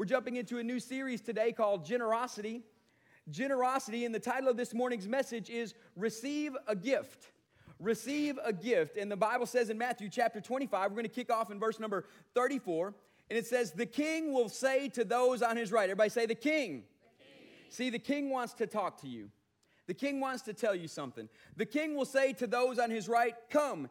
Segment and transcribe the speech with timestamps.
[0.00, 2.62] We're jumping into a new series today called Generosity.
[3.28, 7.32] Generosity, and the title of this morning's message is Receive a Gift.
[7.78, 8.96] Receive a gift.
[8.96, 11.78] And the Bible says in Matthew chapter 25, we're going to kick off in verse
[11.78, 12.94] number 34,
[13.28, 16.34] and it says, The king will say to those on his right, everybody say, The
[16.34, 16.84] king.
[17.18, 17.46] The king.
[17.68, 19.28] See, the king wants to talk to you.
[19.86, 21.28] The king wants to tell you something.
[21.58, 23.90] The king will say to those on his right, Come,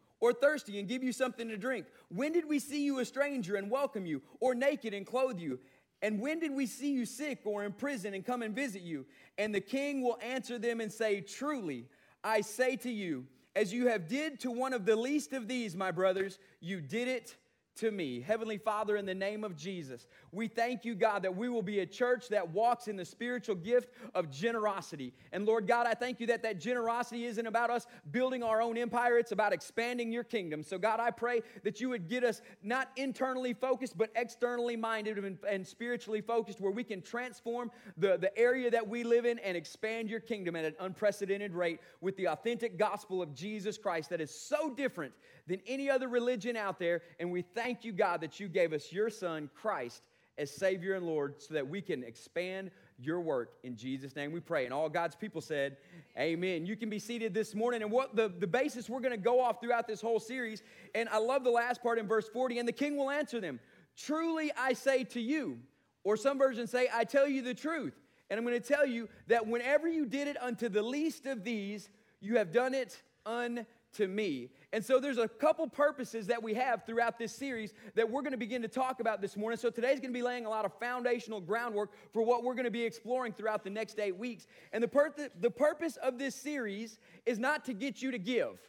[0.21, 1.87] Or thirsty and give you something to drink?
[2.07, 5.59] When did we see you a stranger and welcome you, or naked and clothe you?
[6.01, 9.05] And when did we see you sick or in prison and come and visit you?
[9.37, 11.87] And the king will answer them and say, Truly,
[12.23, 15.75] I say to you, as you have did to one of the least of these,
[15.75, 17.35] my brothers, you did it
[17.81, 18.21] to me.
[18.21, 21.79] Heavenly Father, in the name of Jesus, we thank you, God, that we will be
[21.79, 25.13] a church that walks in the spiritual gift of generosity.
[25.31, 28.77] And Lord God, I thank you that that generosity isn't about us building our own
[28.77, 30.61] empire, it's about expanding your kingdom.
[30.61, 35.17] So, God, I pray that you would get us not internally focused, but externally minded
[35.17, 39.39] and, and spiritually focused, where we can transform the, the area that we live in
[39.39, 44.11] and expand your kingdom at an unprecedented rate with the authentic gospel of Jesus Christ
[44.11, 45.13] that is so different
[45.47, 47.01] than any other religion out there.
[47.19, 50.03] And we thank you, God, that you gave us your Son, Christ,
[50.37, 54.39] as Savior and Lord so that we can expand your work in Jesus' name we
[54.39, 54.65] pray.
[54.65, 55.77] And all God's people said,
[56.17, 56.65] Amen.
[56.65, 57.81] You can be seated this morning.
[57.81, 60.61] And what the, the basis we're going to go off throughout this whole series.
[60.93, 62.59] And I love the last part in verse 40.
[62.59, 63.59] And the king will answer them,
[63.97, 65.59] Truly I say to you,
[66.03, 67.93] or some versions say, I tell you the truth.
[68.29, 71.43] And I'm going to tell you that whenever you did it unto the least of
[71.43, 71.89] these,
[72.21, 74.49] you have done it unto to me.
[74.73, 78.31] And so there's a couple purposes that we have throughout this series that we're going
[78.31, 79.57] to begin to talk about this morning.
[79.57, 82.65] So today's going to be laying a lot of foundational groundwork for what we're going
[82.65, 84.47] to be exploring throughout the next eight weeks.
[84.71, 88.59] And the, pur- the purpose of this series is not to get you to give.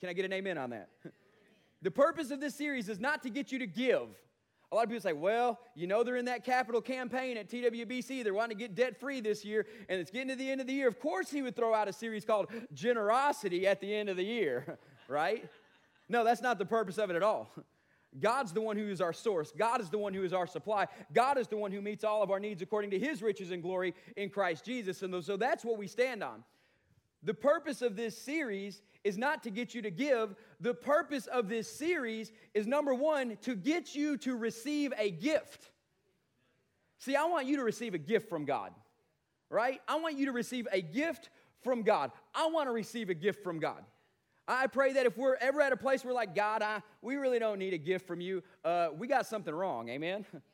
[0.00, 0.88] Can I get an amen on that?
[1.82, 4.08] the purpose of this series is not to get you to give.
[4.72, 8.22] A lot of people say, well, you know, they're in that capital campaign at TWBC.
[8.22, 10.68] They're wanting to get debt free this year, and it's getting to the end of
[10.68, 10.86] the year.
[10.86, 14.24] Of course, he would throw out a series called Generosity at the end of the
[14.24, 14.78] year,
[15.08, 15.48] right?
[16.08, 17.50] No, that's not the purpose of it at all.
[18.18, 19.52] God's the one who is our source.
[19.56, 20.86] God is the one who is our supply.
[21.12, 23.62] God is the one who meets all of our needs according to his riches and
[23.62, 25.02] glory in Christ Jesus.
[25.02, 26.42] And so that's what we stand on.
[27.22, 30.34] The purpose of this series is not to get you to give.
[30.60, 35.70] The purpose of this series is number one, to get you to receive a gift.
[36.98, 38.72] See, I want you to receive a gift from God,
[39.48, 39.80] right?
[39.88, 41.30] I want you to receive a gift
[41.62, 42.10] from God.
[42.34, 43.84] I want to receive a gift from God.
[44.48, 47.38] I pray that if we're ever at a place where, like, God, I, we really
[47.38, 49.88] don't need a gift from you, uh, we got something wrong.
[49.88, 50.26] Amen?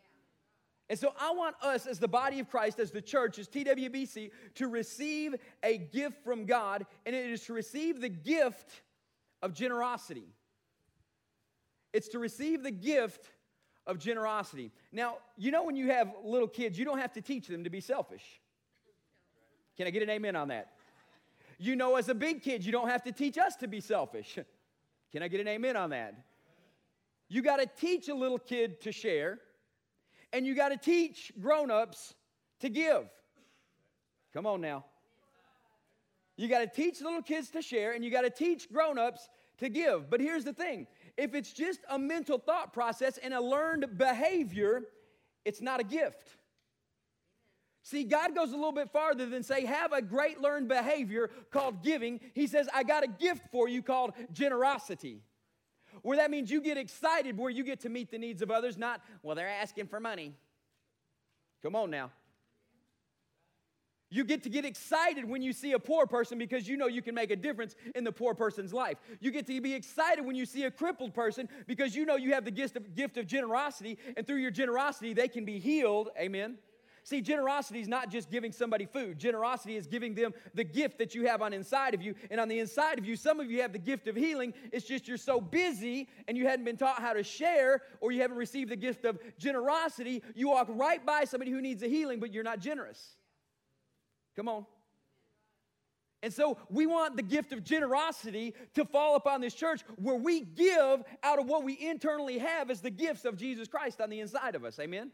[0.88, 4.30] And so I want us as the body of Christ, as the church, as TWBC,
[4.54, 8.82] to receive a gift from God, and it is to receive the gift
[9.42, 10.28] of generosity.
[11.92, 13.30] It's to receive the gift
[13.86, 14.70] of generosity.
[14.92, 17.70] Now, you know, when you have little kids, you don't have to teach them to
[17.70, 18.24] be selfish.
[19.76, 20.72] Can I get an amen on that?
[21.58, 24.38] You know, as a big kid, you don't have to teach us to be selfish.
[25.12, 26.14] Can I get an amen on that?
[27.28, 29.38] You got to teach a little kid to share
[30.36, 32.14] and you got to teach grown-ups
[32.60, 33.08] to give.
[34.34, 34.84] Come on now.
[36.36, 39.70] You got to teach little kids to share and you got to teach grown-ups to
[39.70, 40.10] give.
[40.10, 40.88] But here's the thing.
[41.16, 44.82] If it's just a mental thought process and a learned behavior,
[45.46, 46.36] it's not a gift.
[47.82, 51.82] See, God goes a little bit farther than say, have a great learned behavior called
[51.82, 52.20] giving.
[52.34, 55.22] He says, I got a gift for you called generosity
[56.02, 58.76] where that means you get excited where you get to meet the needs of others,
[58.76, 60.34] not, well, they're asking for money.
[61.62, 62.10] Come on now.
[64.08, 67.02] You get to get excited when you see a poor person because you know you
[67.02, 68.98] can make a difference in the poor person's life.
[69.18, 72.32] You get to be excited when you see a crippled person because you know you
[72.32, 76.10] have the gift of, gift of generosity, and through your generosity, they can be healed.
[76.18, 76.56] Amen.
[77.06, 79.20] See, generosity is not just giving somebody food.
[79.20, 82.16] Generosity is giving them the gift that you have on inside of you.
[82.32, 84.52] And on the inside of you, some of you have the gift of healing.
[84.72, 88.22] It's just you're so busy and you hadn't been taught how to share or you
[88.22, 90.20] haven't received the gift of generosity.
[90.34, 93.14] You walk right by somebody who needs a healing, but you're not generous.
[94.34, 94.66] Come on.
[96.24, 100.40] And so we want the gift of generosity to fall upon this church where we
[100.40, 104.18] give out of what we internally have as the gifts of Jesus Christ on the
[104.18, 104.80] inside of us.
[104.80, 105.12] Amen?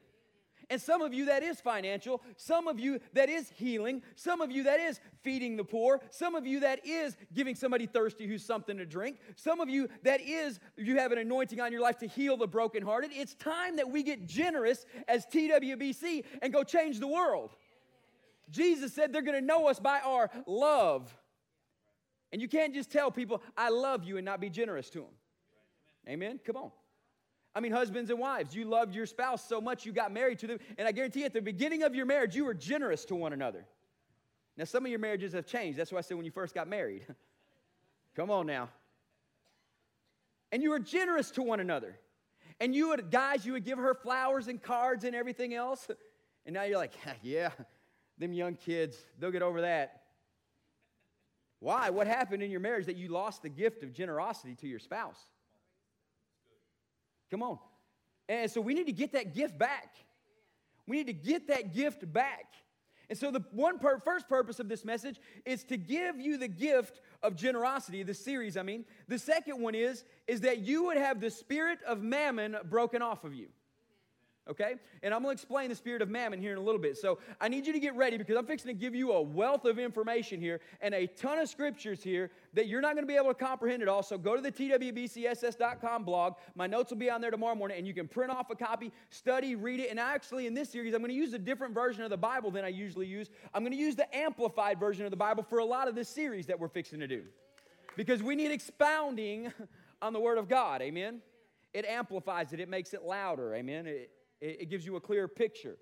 [0.72, 4.50] And some of you that is financial, some of you that is healing, some of
[4.50, 8.42] you that is feeding the poor, some of you that is giving somebody thirsty who's
[8.42, 11.98] something to drink, some of you that is you have an anointing on your life
[11.98, 13.10] to heal the brokenhearted.
[13.12, 17.50] It's time that we get generous as TWBC and go change the world.
[18.48, 21.14] Jesus said they're going to know us by our love.
[22.32, 25.10] And you can't just tell people, I love you, and not be generous to them.
[26.08, 26.40] Amen?
[26.46, 26.70] Come on.
[27.54, 30.46] I mean, husbands and wives, you loved your spouse so much you got married to
[30.46, 30.58] them.
[30.78, 33.32] And I guarantee you, at the beginning of your marriage, you were generous to one
[33.32, 33.66] another.
[34.56, 35.78] Now, some of your marriages have changed.
[35.78, 37.06] That's why I said when you first got married.
[38.16, 38.68] Come on now.
[40.50, 41.98] And you were generous to one another.
[42.60, 45.88] And you would, guys, you would give her flowers and cards and everything else.
[46.44, 47.50] And now you're like, yeah,
[48.18, 50.02] them young kids, they'll get over that.
[51.60, 51.90] Why?
[51.90, 55.20] What happened in your marriage that you lost the gift of generosity to your spouse?
[57.32, 57.58] Come on.
[58.28, 59.94] And so we need to get that gift back.
[60.86, 62.52] We need to get that gift back.
[63.08, 66.46] And so the one per- first purpose of this message is to give you the
[66.46, 68.84] gift of generosity, the series, I mean.
[69.08, 73.24] The second one is is that you would have the spirit of mammon broken off
[73.24, 73.48] of you
[74.48, 74.74] okay?
[75.02, 76.96] And I'm gonna explain the spirit of mammon here in a little bit.
[76.96, 79.64] So I need you to get ready because I'm fixing to give you a wealth
[79.64, 83.28] of information here and a ton of scriptures here that you're not gonna be able
[83.28, 84.02] to comprehend it all.
[84.02, 86.34] So go to the twbcss.com blog.
[86.54, 88.92] My notes will be on there tomorrow morning and you can print off a copy,
[89.10, 89.90] study, read it.
[89.90, 92.64] And actually, in this series, I'm gonna use a different version of the Bible than
[92.64, 93.30] I usually use.
[93.54, 96.46] I'm gonna use the amplified version of the Bible for a lot of this series
[96.46, 97.22] that we're fixing to do
[97.96, 99.52] because we need expounding
[100.02, 100.82] on the Word of God.
[100.82, 101.20] Amen.
[101.72, 103.54] It amplifies it, it makes it louder.
[103.54, 103.86] Amen.
[103.86, 104.10] It,
[104.42, 105.76] it, gives you a clear picture.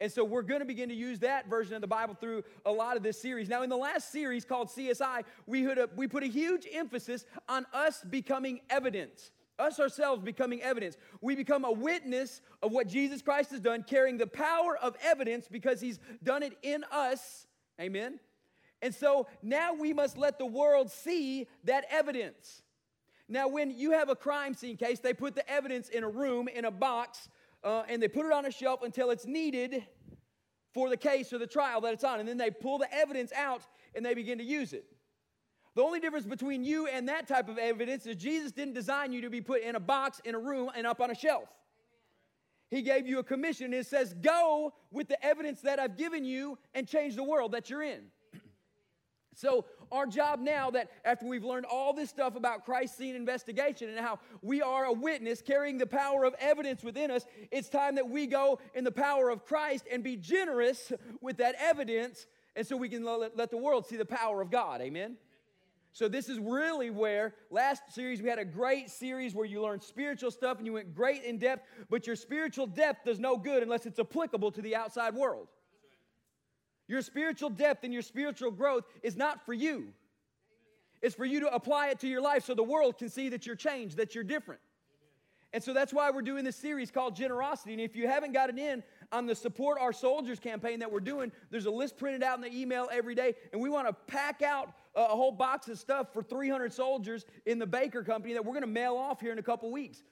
[0.00, 2.72] And so we're going to begin to use that version of the Bible through a
[2.72, 3.48] lot of this series.
[3.48, 7.66] Now, in the last series called CSI, we, a, we put a huge emphasis on
[7.72, 10.96] us becoming evidence, us ourselves becoming evidence.
[11.20, 15.46] We become a witness of what Jesus Christ has done, carrying the power of evidence
[15.48, 17.46] because he's done it in us.
[17.80, 18.18] Amen.
[18.82, 22.62] And so now we must let the world see that evidence.
[23.28, 26.48] Now, when you have a crime scene case, they put the evidence in a room,
[26.48, 27.28] in a box,
[27.64, 29.84] uh, and they put it on a shelf until it's needed
[30.72, 32.20] for the case or the trial that it's on.
[32.20, 33.62] And then they pull the evidence out
[33.94, 34.84] and they begin to use it.
[35.74, 39.22] The only difference between you and that type of evidence is Jesus didn't design you
[39.22, 41.48] to be put in a box, in a room, and up on a shelf.
[42.70, 46.58] He gave you a commission it says, Go with the evidence that I've given you
[46.74, 48.04] and change the world that you're in.
[49.34, 53.88] So, our job now that after we've learned all this stuff about Christ scene investigation
[53.88, 57.96] and how we are a witness carrying the power of evidence within us, it's time
[57.96, 62.66] that we go in the power of Christ and be generous with that evidence and
[62.66, 64.80] so we can let, let the world see the power of God.
[64.80, 65.16] Amen.
[65.92, 69.82] So this is really where last series we had a great series where you learned
[69.82, 73.62] spiritual stuff and you went great in depth, but your spiritual depth does no good
[73.62, 75.48] unless it's applicable to the outside world.
[76.88, 79.88] Your spiritual depth and your spiritual growth is not for you.
[81.00, 83.46] It's for you to apply it to your life so the world can see that
[83.46, 84.60] you're changed, that you're different.
[85.52, 87.72] And so that's why we're doing this series called Generosity.
[87.72, 91.30] And if you haven't gotten in on the Support Our Soldiers campaign that we're doing,
[91.50, 93.34] there's a list printed out in the email every day.
[93.52, 97.58] And we want to pack out a whole box of stuff for 300 soldiers in
[97.58, 100.02] the Baker Company that we're going to mail off here in a couple weeks.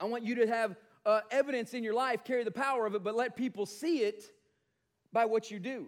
[0.00, 3.04] I want you to have uh, evidence in your life, carry the power of it,
[3.04, 4.24] but let people see it
[5.12, 5.86] by what you do,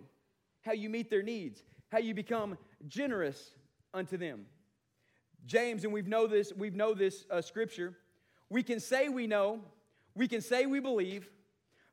[0.62, 2.56] how you meet their needs, how you become
[2.88, 3.52] generous
[3.94, 4.46] unto them.
[5.46, 7.94] James, and we've know this, we've know this uh, scripture.
[8.48, 9.60] We can say we know,
[10.14, 11.28] we can say we believe,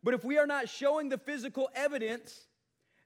[0.03, 2.47] but if we are not showing the physical evidence,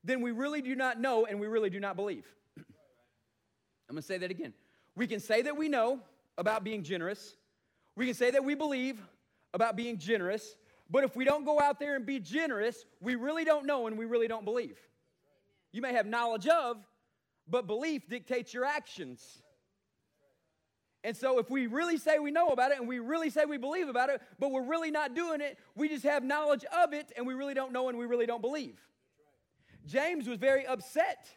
[0.03, 2.25] then we really do not know and we really do not believe.
[2.57, 4.53] I'm gonna say that again.
[4.95, 5.99] We can say that we know
[6.37, 7.35] about being generous,
[7.95, 9.01] we can say that we believe
[9.53, 10.55] about being generous,
[10.89, 13.97] but if we don't go out there and be generous, we really don't know and
[13.97, 14.77] we really don't believe.
[15.71, 16.77] You may have knowledge of,
[17.47, 19.41] but belief dictates your actions.
[21.03, 23.57] And so, if we really say we know about it and we really say we
[23.57, 27.11] believe about it, but we're really not doing it, we just have knowledge of it
[27.17, 28.79] and we really don't know and we really don't believe.
[29.85, 31.27] James was very upset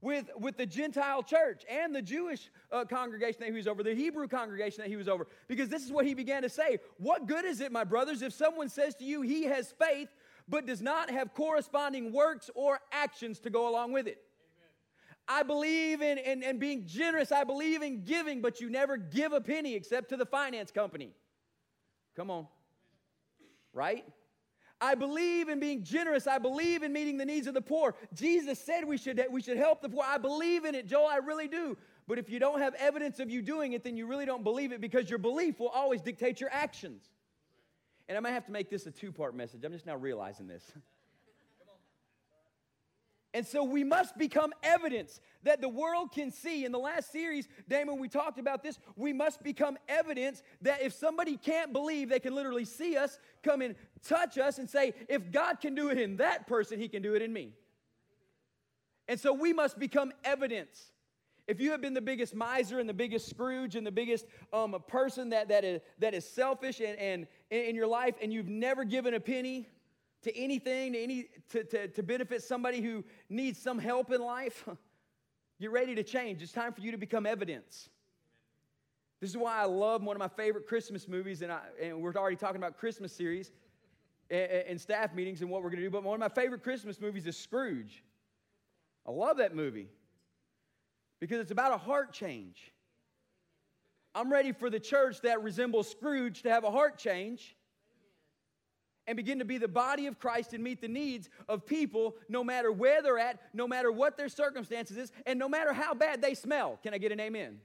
[0.00, 3.94] with, with the Gentile church and the Jewish uh, congregation that he was over, the
[3.94, 6.78] Hebrew congregation that he was over, because this is what he began to say.
[6.98, 10.08] What good is it, my brothers, if someone says to you he has faith,
[10.48, 14.22] but does not have corresponding works or actions to go along with it?
[15.28, 15.40] Amen.
[15.40, 17.32] I believe in, in, in being generous.
[17.32, 21.10] I believe in giving, but you never give a penny except to the finance company.
[22.16, 22.46] Come on.
[23.72, 24.04] Right?
[24.80, 26.26] I believe in being generous.
[26.26, 27.94] I believe in meeting the needs of the poor.
[28.14, 30.04] Jesus said we should, we should help the poor.
[30.06, 31.06] I believe in it, Joel.
[31.06, 31.76] I really do.
[32.06, 34.72] But if you don't have evidence of you doing it, then you really don't believe
[34.72, 37.10] it because your belief will always dictate your actions.
[38.08, 39.64] And I might have to make this a two part message.
[39.64, 40.64] I'm just now realizing this.
[43.34, 46.64] And so we must become evidence that the world can see.
[46.64, 48.78] In the last series, Damon, we talked about this.
[48.96, 53.60] We must become evidence that if somebody can't believe, they can literally see us, come
[53.60, 57.02] and touch us, and say, if God can do it in that person, he can
[57.02, 57.52] do it in me.
[59.08, 60.92] And so we must become evidence.
[61.46, 64.76] If you have been the biggest miser and the biggest Scrooge and the biggest um,
[64.86, 68.84] person that, that, is, that is selfish and, and in your life, and you've never
[68.84, 69.66] given a penny,
[70.22, 74.68] to anything, to, any, to, to, to benefit somebody who needs some help in life,
[75.58, 76.42] you're ready to change.
[76.42, 77.88] It's time for you to become evidence.
[79.20, 82.14] This is why I love one of my favorite Christmas movies, and, I, and we're
[82.14, 83.50] already talking about Christmas series
[84.30, 85.90] and, and staff meetings and what we're going to do.
[85.90, 88.04] But one of my favorite Christmas movies is Scrooge.
[89.06, 89.88] I love that movie
[91.20, 92.72] because it's about a heart change.
[94.14, 97.56] I'm ready for the church that resembles Scrooge to have a heart change
[99.08, 102.44] and begin to be the body of Christ and meet the needs of people no
[102.44, 106.20] matter where they're at, no matter what their circumstances is, and no matter how bad
[106.20, 106.78] they smell.
[106.82, 107.58] Can I get an amen?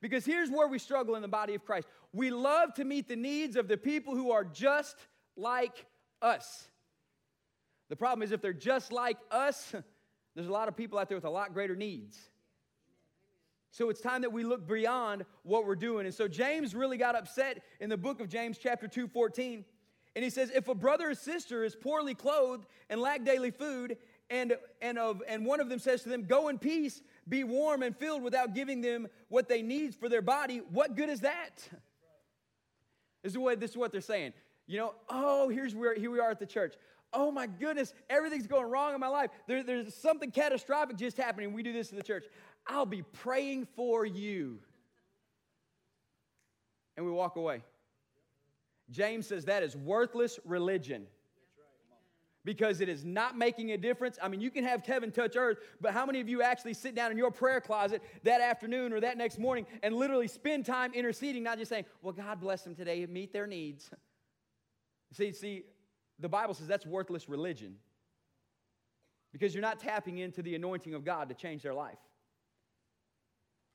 [0.00, 1.86] Because here's where we struggle in the body of Christ.
[2.12, 4.96] We love to meet the needs of the people who are just
[5.36, 5.86] like
[6.22, 6.68] us.
[7.90, 9.74] The problem is, if they're just like us,
[10.34, 12.18] there's a lot of people out there with a lot greater needs.
[13.72, 16.06] So it's time that we look beyond what we're doing.
[16.06, 19.64] And so James really got upset in the book of James, chapter 2, 14.
[20.16, 23.96] And he says, if a brother or sister is poorly clothed and lack daily food,
[24.30, 27.82] and, and, of, and one of them says to them, Go in peace, be warm
[27.82, 31.68] and filled without giving them what they need for their body, what good is that?
[33.22, 34.34] This is what, this is what they're saying.
[34.66, 36.74] You know, oh, here's where here we are at the church.
[37.12, 39.30] Oh my goodness, everything's going wrong in my life.
[39.46, 41.52] There, there's something catastrophic just happening.
[41.52, 42.24] We do this in the church.
[42.66, 44.58] I'll be praying for you.
[46.96, 47.62] And we walk away.
[48.94, 51.06] James says that is worthless religion
[52.44, 54.18] because it is not making a difference.
[54.22, 56.94] I mean, you can have heaven touch earth, but how many of you actually sit
[56.94, 60.94] down in your prayer closet that afternoon or that next morning and literally spend time
[60.94, 63.90] interceding, not just saying, well, God bless them today, meet their needs?
[65.12, 65.64] See, see,
[66.20, 67.74] the Bible says that's worthless religion
[69.32, 71.98] because you're not tapping into the anointing of God to change their life.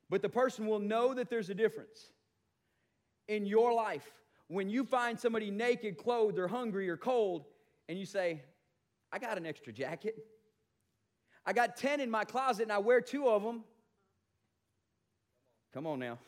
[0.10, 2.12] But the person will know that there's a difference
[3.28, 4.10] in your life
[4.50, 7.46] when you find somebody naked, clothed, or hungry or cold,
[7.88, 8.42] and you say,
[9.12, 10.16] I got an extra jacket.
[11.46, 13.64] I got 10 in my closet and I wear two of them.
[15.74, 16.20] Come on now.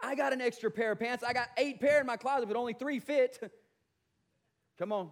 [0.00, 1.22] I got an extra pair of pants.
[1.22, 3.38] I got eight pair in my closet, but only three fit.
[4.78, 5.10] Come on.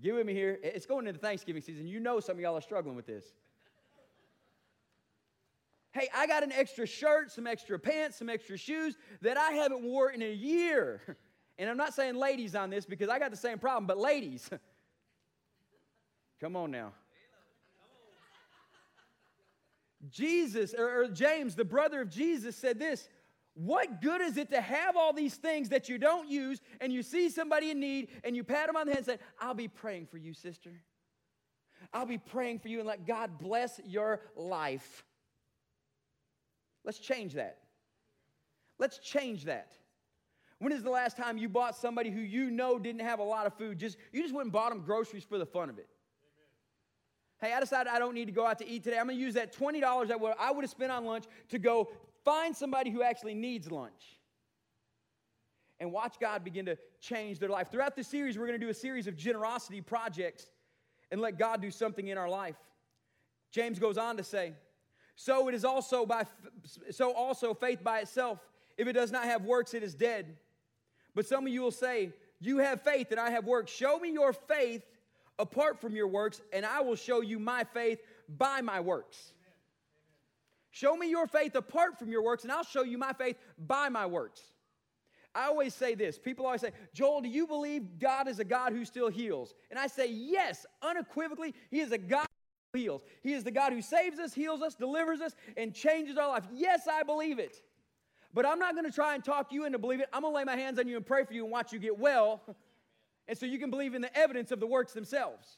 [0.00, 0.58] Get with me here.
[0.62, 1.86] It's going into Thanksgiving season.
[1.86, 3.34] You know some of y'all are struggling with this.
[5.92, 9.82] Hey, I got an extra shirt, some extra pants, some extra shoes that I haven't
[9.82, 11.00] worn in a year.
[11.58, 14.48] And I'm not saying ladies on this because I got the same problem, but ladies,
[16.40, 16.92] come on now.
[20.08, 23.08] Jesus, or, or, James, the brother of Jesus, said this
[23.54, 27.02] What good is it to have all these things that you don't use and you
[27.02, 29.68] see somebody in need and you pat them on the head and say, I'll be
[29.68, 30.70] praying for you, sister.
[31.92, 35.04] I'll be praying for you and let God bless your life.
[36.84, 37.58] Let's change that.
[38.78, 39.72] Let's change that.
[40.58, 43.46] When is the last time you bought somebody who you know didn't have a lot
[43.46, 43.78] of food?
[43.78, 45.88] Just you just went and bought them groceries for the fun of it.
[47.40, 47.50] Amen.
[47.50, 48.98] Hey, I decided I don't need to go out to eat today.
[48.98, 51.90] I'm going to use that $20 that I would have spent on lunch to go
[52.24, 54.20] find somebody who actually needs lunch.
[55.80, 57.68] And watch God begin to change their life.
[57.72, 60.46] Throughout this series, we're going to do a series of generosity projects
[61.10, 62.54] and let God do something in our life.
[63.50, 64.52] James goes on to say,
[65.24, 66.24] so it is also by
[66.90, 68.40] so also faith by itself.
[68.76, 70.36] If it does not have works, it is dead.
[71.14, 72.10] But some of you will say,
[72.40, 73.70] You have faith and I have works.
[73.70, 74.82] Show me your faith
[75.38, 78.00] apart from your works, and I will show you my faith
[78.36, 79.32] by my works.
[80.72, 83.90] Show me your faith apart from your works, and I'll show you my faith by
[83.90, 84.40] my works.
[85.36, 86.18] I always say this.
[86.18, 89.54] People always say, Joel, do you believe God is a God who still heals?
[89.70, 92.26] And I say, yes, unequivocally, He is a God
[92.72, 93.02] heals.
[93.22, 96.44] He is the God who saves us, heals us, delivers us, and changes our life.
[96.54, 97.60] Yes, I believe it.
[98.34, 100.08] But I'm not going to try and talk you into believing it.
[100.12, 101.78] I'm going to lay my hands on you and pray for you and watch you
[101.78, 102.42] get well.
[103.28, 105.56] And so you can believe in the evidence of the works themselves.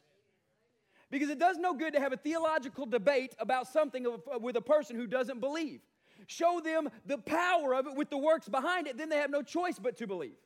[1.10, 4.60] Because it does no good to have a theological debate about something uh, with a
[4.60, 5.80] person who doesn't believe.
[6.26, 9.40] Show them the power of it with the works behind it, then they have no
[9.40, 10.36] choice but to believe.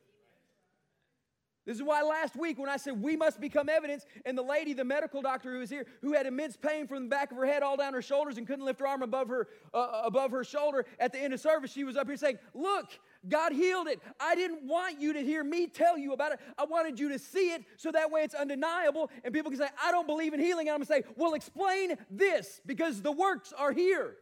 [1.69, 4.73] This is why last week when I said we must become evidence, and the lady,
[4.73, 7.45] the medical doctor who was here, who had immense pain from the back of her
[7.45, 10.43] head all down her shoulders and couldn't lift her arm above her uh, above her
[10.43, 12.87] shoulder at the end of service, she was up here saying, "Look,
[13.27, 14.01] God healed it.
[14.19, 16.39] I didn't want you to hear me tell you about it.
[16.57, 19.69] I wanted you to see it so that way it's undeniable, and people can say,
[19.79, 23.53] I don't believe in healing." And I'm gonna say, "Well, explain this because the works
[23.55, 24.15] are here."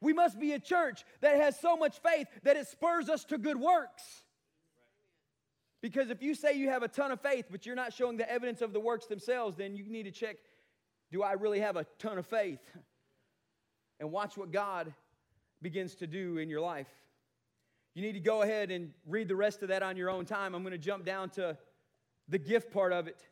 [0.00, 3.36] We must be a church that has so much faith that it spurs us to
[3.36, 4.22] good works.
[5.80, 8.30] Because if you say you have a ton of faith, but you're not showing the
[8.30, 10.36] evidence of the works themselves, then you need to check
[11.12, 12.60] do I really have a ton of faith?
[13.98, 14.94] And watch what God
[15.60, 16.88] begins to do in your life.
[17.94, 20.54] You need to go ahead and read the rest of that on your own time.
[20.54, 21.58] I'm going to jump down to
[22.28, 23.26] the gift part of it.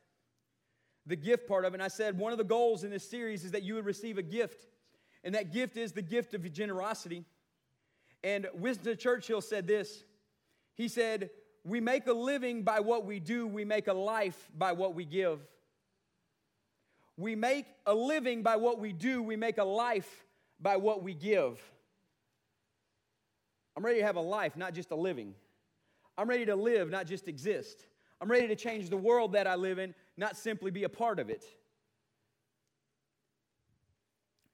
[1.07, 1.77] The gift part of it.
[1.77, 4.19] And I said one of the goals in this series is that you would receive
[4.19, 4.67] a gift.
[5.25, 7.25] And that gift is the gift of generosity.
[8.25, 10.03] And Winston Churchill said this
[10.75, 11.31] He said,
[11.65, 15.05] we make a living by what we do, we make a life by what we
[15.05, 15.41] give.
[17.17, 20.25] We make a living by what we do, we make a life
[20.61, 21.61] by what we give.
[23.77, 25.35] I'm ready to have a life, not just a living.
[26.17, 27.87] I'm ready to live, not just exist.
[28.21, 31.21] I'm ready to change the world that I live in, not simply be a part
[31.21, 31.45] of it.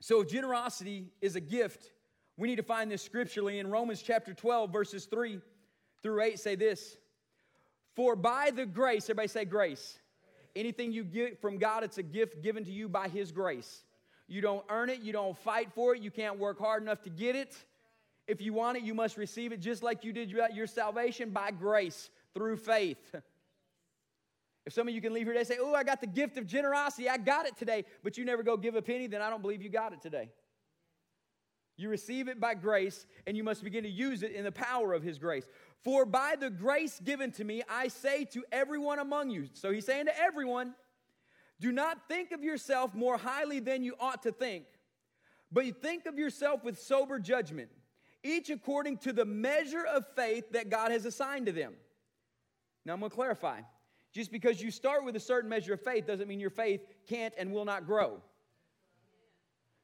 [0.00, 1.92] So, if generosity is a gift,
[2.36, 5.40] we need to find this scripturally in Romans chapter 12, verses 3
[6.04, 6.96] through 8 say this
[7.96, 9.98] For by the grace, everybody say grace.
[10.54, 13.82] Anything you get from God, it's a gift given to you by His grace.
[14.28, 17.10] You don't earn it, you don't fight for it, you can't work hard enough to
[17.10, 17.56] get it.
[18.28, 21.50] If you want it, you must receive it just like you did your salvation by
[21.50, 23.14] grace through faith.
[24.66, 26.38] If some of you can leave here today and say, Oh, I got the gift
[26.38, 29.28] of generosity, I got it today, but you never go give a penny, then I
[29.28, 30.30] don't believe you got it today.
[31.76, 34.92] You receive it by grace, and you must begin to use it in the power
[34.92, 35.46] of His grace.
[35.82, 39.48] For by the grace given to me, I say to everyone among you.
[39.52, 40.74] So he's saying to everyone,
[41.60, 44.64] do not think of yourself more highly than you ought to think,
[45.52, 47.68] but you think of yourself with sober judgment,
[48.22, 51.74] each according to the measure of faith that God has assigned to them.
[52.86, 53.60] Now I'm going to clarify.
[54.12, 57.34] Just because you start with a certain measure of faith doesn't mean your faith can't
[57.36, 58.22] and will not grow.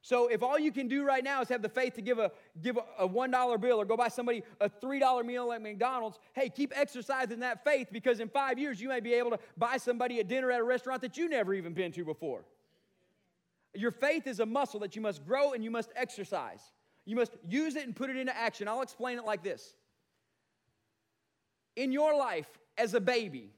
[0.03, 2.31] So if all you can do right now is have the faith to give a
[2.61, 6.49] give a, a $1 bill or go buy somebody a $3 meal at McDonald's, hey,
[6.49, 10.19] keep exercising that faith because in 5 years you may be able to buy somebody
[10.19, 12.43] a dinner at a restaurant that you never even been to before.
[13.75, 16.61] Your faith is a muscle that you must grow and you must exercise.
[17.05, 18.67] You must use it and put it into action.
[18.67, 19.75] I'll explain it like this.
[21.75, 23.51] In your life as a baby,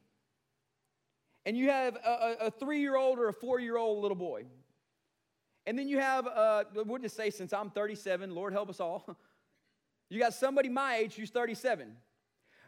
[1.46, 4.46] and you have a, a three year old or a four year old little boy,
[5.66, 6.64] and then you have, uh,
[7.02, 9.18] just say, since I'm 37, Lord help us all,
[10.10, 11.96] you got somebody my age who's 37.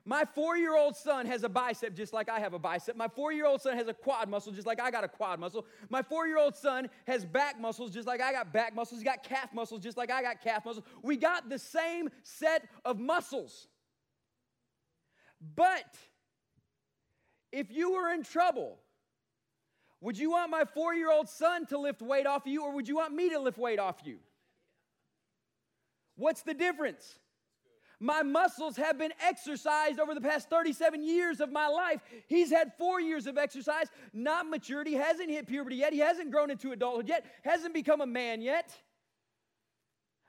[0.08, 2.96] My four year old son has a bicep just like I have a bicep.
[2.96, 5.40] My four year old son has a quad muscle just like I got a quad
[5.40, 5.66] muscle.
[5.90, 9.02] My four year old son has back muscles just like I got back muscles.
[9.02, 10.86] He's got calf muscles just like I got calf muscles.
[11.02, 13.68] We got the same set of muscles.
[15.56, 15.96] But
[17.52, 18.78] if you were in trouble,
[20.02, 22.88] would you want my four year old son to lift weight off you, or would
[22.88, 24.18] you want me to lift weight off you?
[26.16, 27.20] What's the difference?
[28.00, 32.02] My muscles have been exercised over the past 37 years of my life.
[32.28, 36.52] He's had four years of exercise, not maturity, hasn't hit puberty yet, he hasn't grown
[36.52, 38.76] into adulthood yet, hasn't become a man yet.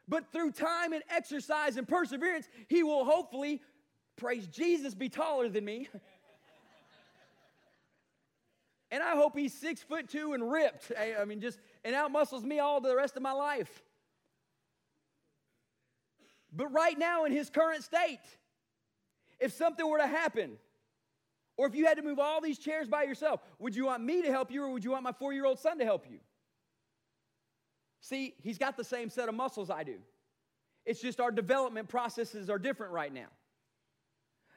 [0.09, 3.61] But through time and exercise and perseverance, he will hopefully,
[4.17, 5.89] praise Jesus, be taller than me.
[8.91, 10.93] And I hope he's six foot two and ripped.
[11.21, 13.83] I mean, just, and outmuscles me all the rest of my life.
[16.53, 18.21] But right now, in his current state,
[19.39, 20.53] if something were to happen,
[21.57, 24.23] or if you had to move all these chairs by yourself, would you want me
[24.23, 26.19] to help you or would you want my four year old son to help you?
[28.01, 29.97] See, he's got the same set of muscles I do.
[30.85, 33.27] It's just our development processes are different right now.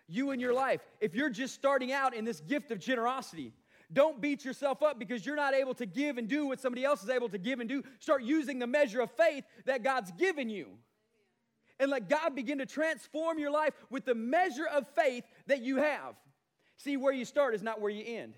[0.07, 3.53] You in your life, if you're just starting out in this gift of generosity,
[3.91, 7.03] don't beat yourself up because you're not able to give and do what somebody else
[7.03, 7.83] is able to give and do.
[7.99, 10.67] Start using the measure of faith that God's given you.
[11.79, 15.77] And let God begin to transform your life with the measure of faith that you
[15.77, 16.15] have.
[16.77, 18.35] See, where you start is not where you end.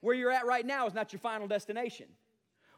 [0.00, 2.06] Where you're at right now is not your final destination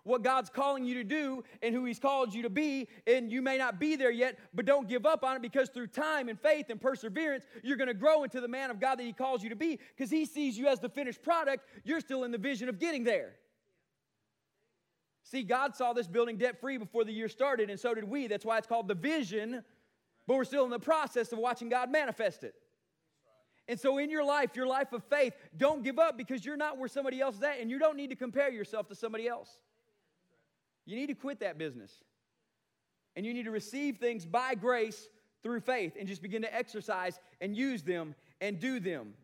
[0.04, 2.88] what God's calling you to do and who He's called you to be.
[3.06, 5.88] And you may not be there yet, but don't give up on it because through
[5.88, 9.04] time and faith and perseverance, you're going to grow into the man of God that
[9.04, 11.66] He calls you to be because He sees you as the finished product.
[11.84, 13.34] You're still in the vision of getting there.
[15.24, 18.26] See, God saw this building debt free before the year started, and so did we.
[18.26, 19.62] That's why it's called the vision,
[20.26, 22.54] but we're still in the process of watching God manifest it.
[23.68, 26.76] And so, in your life, your life of faith, don't give up because you're not
[26.76, 29.58] where somebody else is at, and you don't need to compare yourself to somebody else.
[30.86, 31.92] You need to quit that business.
[33.14, 35.08] And you need to receive things by grace
[35.42, 39.14] through faith and just begin to exercise and use them and do them.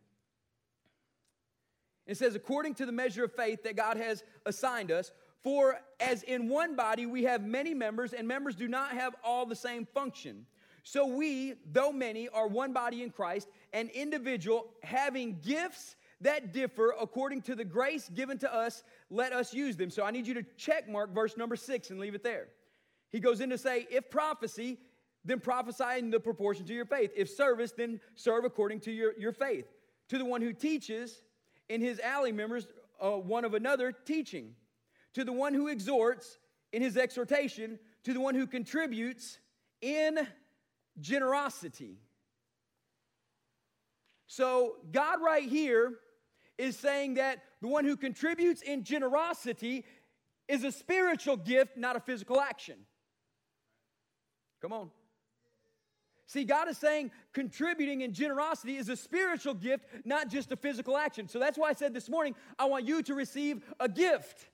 [2.07, 6.23] It says, according to the measure of faith that God has assigned us, for as
[6.23, 9.87] in one body we have many members, and members do not have all the same
[9.87, 10.47] function.
[10.83, 16.95] So we, though many, are one body in Christ, an individual having gifts that differ
[16.99, 19.91] according to the grace given to us, let us use them.
[19.91, 22.49] So I need you to check mark verse number six and leave it there.
[23.11, 24.79] He goes in to say, if prophecy,
[25.25, 27.11] then prophesy in the proportion to your faith.
[27.17, 29.67] If service, then serve according to your, your faith.
[30.11, 31.23] To the one who teaches,
[31.69, 32.67] in his alley members,
[33.01, 34.55] uh, one of another teaching.
[35.15, 36.39] To the one who exhorts,
[36.73, 37.79] in his exhortation.
[38.05, 39.39] To the one who contributes,
[39.81, 40.19] in
[41.01, 41.97] generosity.
[44.27, 45.95] So, God, right here,
[46.59, 49.85] is saying that the one who contributes in generosity
[50.47, 52.77] is a spiritual gift, not a physical action.
[54.61, 54.91] Come on.
[56.27, 60.97] See, God is saying contributing in generosity is a spiritual gift, not just a physical
[60.97, 61.27] action.
[61.27, 64.47] So that's why I said this morning, I want you to receive a gift.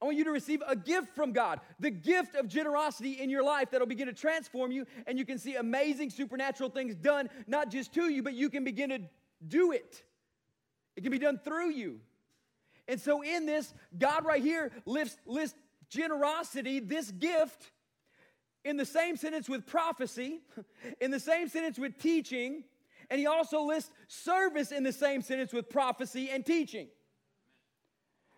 [0.00, 3.42] I want you to receive a gift from God, the gift of generosity in your
[3.42, 7.70] life that'll begin to transform you, and you can see amazing supernatural things done, not
[7.70, 9.00] just to you, but you can begin to
[9.48, 10.04] do it.
[10.96, 12.00] It can be done through you.
[12.88, 17.70] And so, in this, God right here lists, lists generosity, this gift,
[18.64, 20.40] in the same sentence with prophecy,
[21.00, 22.64] in the same sentence with teaching,
[23.10, 26.88] and he also lists service in the same sentence with prophecy and teaching.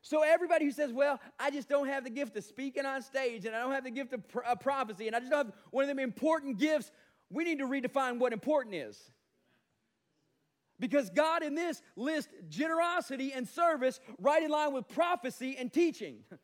[0.03, 3.45] So, everybody who says, Well, I just don't have the gift of speaking on stage,
[3.45, 5.85] and I don't have the gift of uh, prophecy, and I just don't have one
[5.85, 6.91] of them important gifts,
[7.31, 9.11] we need to redefine what important is.
[10.81, 16.19] Because God in this lists generosity and service right in line with prophecy and teaching.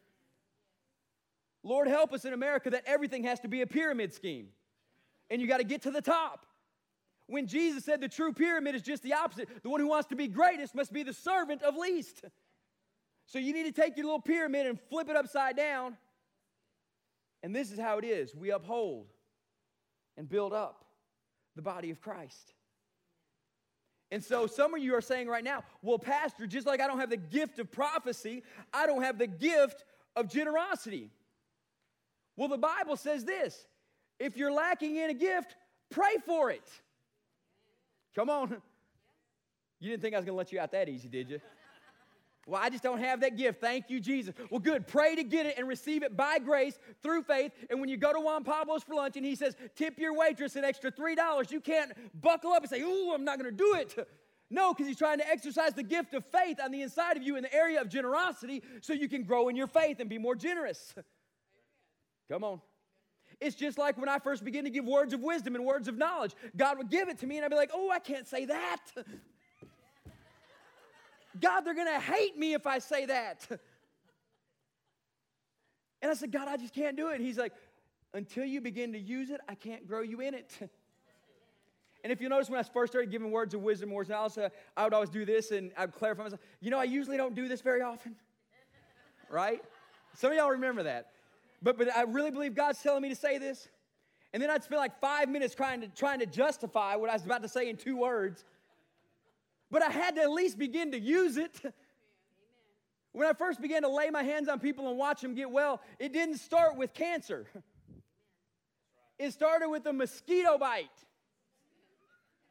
[1.62, 4.48] Lord, help us in America that everything has to be a pyramid scheme.
[5.30, 6.46] And you got to get to the top.
[7.26, 10.16] When Jesus said the true pyramid is just the opposite, the one who wants to
[10.16, 12.22] be greatest must be the servant of least.
[13.26, 15.96] So you need to take your little pyramid and flip it upside down.
[17.42, 19.06] And this is how it is we uphold
[20.16, 20.84] and build up
[21.56, 22.52] the body of Christ.
[24.14, 27.00] And so some of you are saying right now, well, Pastor, just like I don't
[27.00, 29.82] have the gift of prophecy, I don't have the gift
[30.14, 31.10] of generosity.
[32.36, 33.66] Well, the Bible says this
[34.20, 35.56] if you're lacking in a gift,
[35.90, 36.62] pray for it.
[38.14, 38.62] Come on.
[39.80, 41.40] You didn't think I was going to let you out that easy, did you?
[42.46, 43.60] Well, I just don't have that gift.
[43.60, 44.34] Thank you, Jesus.
[44.50, 44.86] Well, good.
[44.86, 47.52] Pray to get it and receive it by grace through faith.
[47.70, 50.56] And when you go to Juan Pablo's for lunch and he says, tip your waitress
[50.56, 53.74] an extra $3, you can't buckle up and say, Ooh, I'm not going to do
[53.74, 54.08] it.
[54.50, 57.36] No, because he's trying to exercise the gift of faith on the inside of you
[57.36, 60.36] in the area of generosity so you can grow in your faith and be more
[60.36, 60.94] generous.
[62.30, 62.60] Come on.
[63.40, 65.96] It's just like when I first began to give words of wisdom and words of
[65.96, 66.34] knowledge.
[66.56, 68.80] God would give it to me, and I'd be like, oh, I can't say that.
[71.44, 73.46] God, they're going to hate me if I say that.
[76.02, 77.20] And I said, God, I just can't do it.
[77.22, 77.54] He's like,
[78.12, 80.52] until you begin to use it, I can't grow you in it.
[82.02, 84.36] And if you notice, when I first started giving words of wisdom, words of knowledge,
[84.36, 86.42] uh, I would always do this and I would clarify myself.
[86.60, 88.16] You know, I usually don't do this very often,
[89.30, 89.62] right?
[90.12, 91.12] Some of y'all remember that.
[91.62, 93.68] But, but I really believe God's telling me to say this.
[94.34, 97.24] And then I'd spend like five minutes trying to, trying to justify what I was
[97.24, 98.44] about to say in two words.
[99.74, 101.60] But I had to at least begin to use it.
[103.10, 105.80] When I first began to lay my hands on people and watch them get well,
[106.00, 107.46] it didn't start with cancer.
[109.18, 110.88] It started with a mosquito bite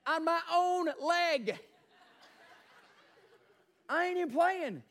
[0.07, 1.59] on my own leg.
[3.89, 4.81] I ain't even playing.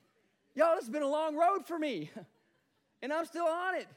[0.54, 2.10] Y'all, it's been a long road for me,
[3.02, 3.88] and I'm still on it.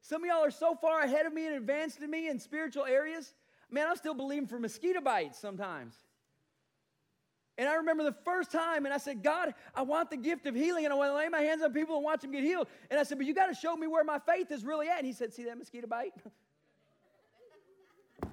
[0.00, 2.84] Some of y'all are so far ahead of me and advanced in me in spiritual
[2.84, 3.34] areas.
[3.68, 5.96] Man, I'm still believing for mosquito bites sometimes.
[7.58, 10.54] And I remember the first time, and I said, God, I want the gift of
[10.54, 12.68] healing, and I want to lay my hands on people and watch them get healed.
[12.88, 14.98] And I said, But you got to show me where my faith is really at.
[14.98, 16.14] And he said, See that mosquito bite?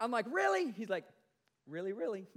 [0.00, 0.70] I'm like, Really?
[0.72, 1.04] He's like,
[1.66, 2.26] Really, really?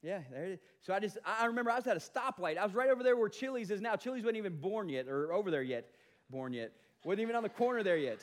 [0.00, 0.60] Yeah, there it is.
[0.80, 2.56] So I just, I remember I was at a stoplight.
[2.56, 3.96] I was right over there where Chili's is now.
[3.96, 5.90] Chili's wasn't even born yet, or over there yet
[6.30, 6.70] born yet.
[7.04, 8.20] Wasn't even on the corner there yet.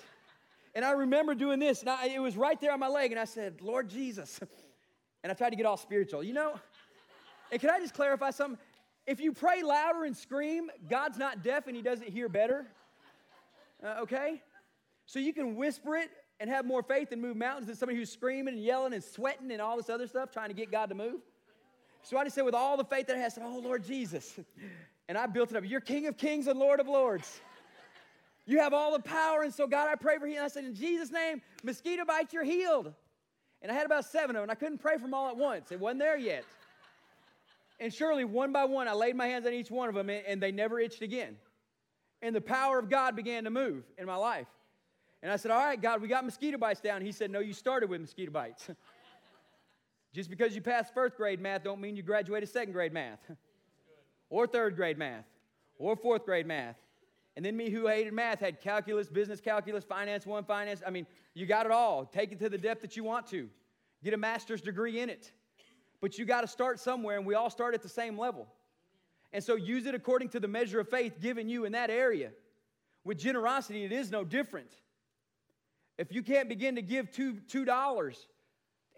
[0.74, 3.20] And I remember doing this, and I, it was right there on my leg, and
[3.20, 4.40] I said, Lord Jesus.
[5.26, 6.24] And I tried to get all spiritual.
[6.24, 6.60] You know,
[7.52, 8.60] and can I just clarify something?
[9.08, 12.68] If you pray louder and scream, God's not deaf and He doesn't hear better.
[13.84, 14.44] Uh, okay?
[15.08, 18.12] So you can whisper it and have more faith and move mountains than somebody who's
[18.12, 20.96] screaming and yelling and sweating and all this other stuff trying to get God to
[20.96, 21.22] move?
[22.04, 23.84] So I just said, with all the faith that I had, I said, Oh, Lord
[23.84, 24.40] Jesus.
[25.08, 25.64] And I built it up.
[25.66, 27.42] You're King of Kings and Lord of Lords.
[28.46, 29.42] You have all the power.
[29.42, 30.28] And so, God, I pray for.
[30.28, 32.94] And I said, In Jesus' name, mosquito bites, you're healed.
[33.66, 34.52] And I had about seven of them.
[34.52, 35.72] I couldn't pray for them all at once.
[35.72, 36.46] It wasn't there yet.
[37.80, 40.40] And surely, one by one, I laid my hands on each one of them, and
[40.40, 41.36] they never itched again.
[42.22, 44.46] And the power of God began to move in my life.
[45.24, 47.02] And I said, All right, God, we got mosquito bites down.
[47.02, 48.70] He said, No, you started with mosquito bites.
[50.14, 53.32] Just because you passed first grade math don't mean you graduated second grade math,
[54.30, 55.26] or third grade math,
[55.80, 56.76] or fourth grade math.
[57.36, 60.82] And then me, who hated math, had calculus, business calculus, finance one, finance.
[60.86, 62.06] I mean, you got it all.
[62.06, 63.50] Take it to the depth that you want to.
[64.04, 65.32] Get a master's degree in it.
[66.00, 68.48] But you got to start somewhere, and we all start at the same level.
[69.34, 72.32] And so use it according to the measure of faith given you in that area.
[73.04, 74.72] With generosity, it is no different.
[75.98, 78.16] If you can't begin to give two, $2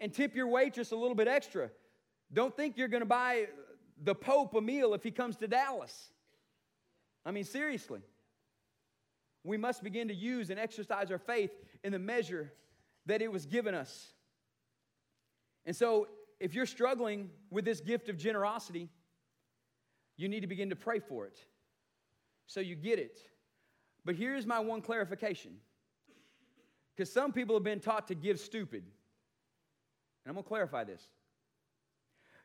[0.00, 1.70] and tip your waitress a little bit extra,
[2.32, 3.48] don't think you're going to buy
[4.04, 6.10] the Pope a meal if he comes to Dallas.
[7.24, 8.00] I mean, seriously.
[9.48, 11.50] We must begin to use and exercise our faith
[11.82, 12.52] in the measure
[13.06, 14.12] that it was given us.
[15.64, 16.08] And so,
[16.38, 18.90] if you're struggling with this gift of generosity,
[20.18, 21.38] you need to begin to pray for it
[22.46, 23.20] so you get it.
[24.04, 25.56] But here's my one clarification
[26.94, 28.82] because some people have been taught to give stupid.
[28.82, 31.02] And I'm going to clarify this.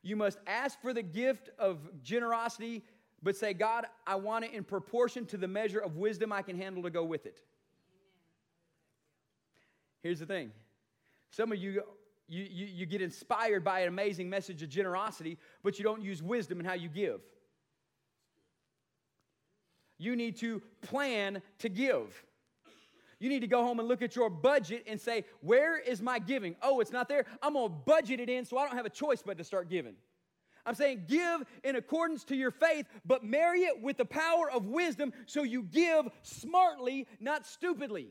[0.03, 2.85] You must ask for the gift of generosity,
[3.23, 6.57] but say, God, I want it in proportion to the measure of wisdom I can
[6.57, 7.39] handle to go with it.
[10.01, 10.51] Here's the thing
[11.31, 11.81] some of you,
[12.27, 16.21] you, you, you get inspired by an amazing message of generosity, but you don't use
[16.21, 17.21] wisdom in how you give.
[19.97, 22.25] You need to plan to give.
[23.19, 26.19] You need to go home and look at your budget and say, Where is my
[26.19, 26.57] giving?
[26.61, 27.25] Oh, it's not there.
[27.41, 29.69] I'm going to budget it in so I don't have a choice but to start
[29.69, 29.95] giving.
[30.65, 34.65] I'm saying give in accordance to your faith, but marry it with the power of
[34.65, 38.09] wisdom so you give smartly, not stupidly.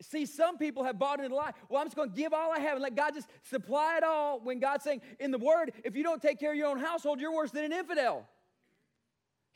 [0.00, 1.52] See, some people have bought into lie.
[1.68, 4.04] Well, I'm just going to give all I have and let God just supply it
[4.04, 4.38] all.
[4.38, 7.20] When God's saying in the Word, if you don't take care of your own household,
[7.20, 8.28] you're worse than an infidel.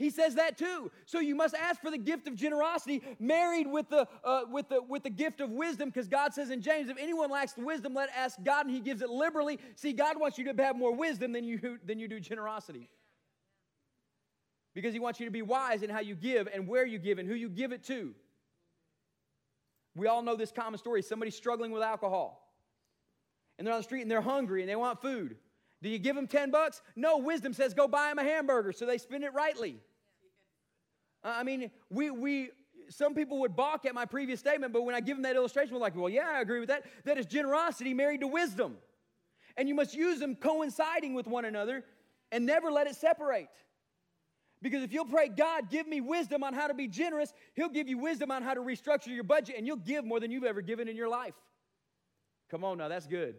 [0.02, 0.90] He says that too.
[1.06, 4.82] So you must ask for the gift of generosity, married with the, uh, with the,
[4.82, 7.94] with the gift of wisdom, because God says in James, if anyone lacks the wisdom,
[7.94, 9.58] let ask God, and He gives it liberally.
[9.76, 12.88] See, God wants you to have more wisdom than you, than you do generosity.
[14.74, 17.18] Because He wants you to be wise in how you give and where you give
[17.18, 18.14] and who you give it to.
[19.94, 22.50] We all know this common story somebody struggling with alcohol,
[23.58, 25.36] and they're on the street and they're hungry and they want food.
[25.82, 26.80] Do you give them 10 bucks?
[26.96, 29.80] No, wisdom says go buy them a hamburger so they spend it rightly.
[31.24, 32.50] I mean, we, we,
[32.88, 35.74] some people would balk at my previous statement, but when I give them that illustration,
[35.74, 36.84] we're like, well, yeah, I agree with that.
[37.04, 38.76] That is generosity married to wisdom.
[39.56, 41.84] And you must use them coinciding with one another
[42.30, 43.48] and never let it separate.
[44.62, 47.88] Because if you'll pray, God, give me wisdom on how to be generous, He'll give
[47.88, 50.62] you wisdom on how to restructure your budget, and you'll give more than you've ever
[50.62, 51.34] given in your life.
[52.50, 53.34] Come on now, that's good.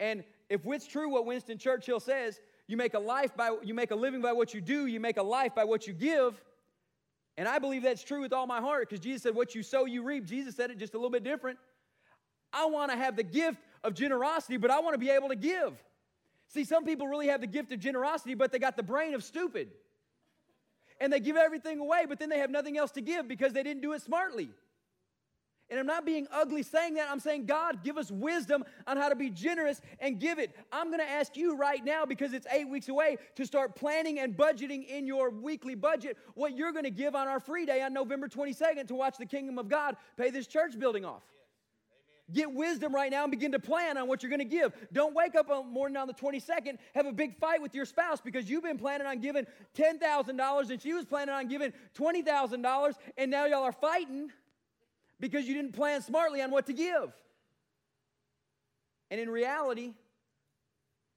[0.00, 0.18] Amen.
[0.18, 3.90] And if it's true what Winston Churchill says, you make a life by you make
[3.90, 6.40] a living by what you do, you make a life by what you give.
[7.36, 9.86] And I believe that's true with all my heart because Jesus said, What you sow,
[9.86, 10.24] you reap.
[10.24, 11.58] Jesus said it just a little bit different.
[12.52, 15.36] I want to have the gift of generosity, but I want to be able to
[15.36, 15.72] give.
[16.48, 19.24] See, some people really have the gift of generosity, but they got the brain of
[19.24, 19.70] stupid.
[21.00, 23.64] And they give everything away, but then they have nothing else to give because they
[23.64, 24.50] didn't do it smartly.
[25.70, 27.10] And I'm not being ugly saying that.
[27.10, 30.54] I'm saying, God, give us wisdom on how to be generous and give it.
[30.70, 34.20] I'm going to ask you right now, because it's eight weeks away, to start planning
[34.20, 37.82] and budgeting in your weekly budget what you're going to give on our free day
[37.82, 41.22] on November 22nd to watch the kingdom of God pay this church building off.
[42.32, 44.72] Get wisdom right now and begin to plan on what you're going to give.
[44.92, 48.20] Don't wake up on morning on the 22nd, have a big fight with your spouse
[48.20, 49.46] because you've been planning on giving
[49.76, 54.30] $10,000 and she was planning on giving $20,000 and now y'all are fighting
[55.20, 57.12] because you didn't plan smartly on what to give.
[59.10, 59.94] And in reality,